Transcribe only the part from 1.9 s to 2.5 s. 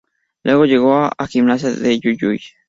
Jujuy.